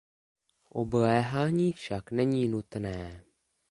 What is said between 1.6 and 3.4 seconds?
však není nutné.